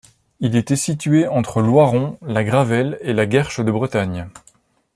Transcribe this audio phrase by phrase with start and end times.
[0.39, 4.29] Il était situé entre Loiron, La Gravelle et La Guerche-de-Bretagne.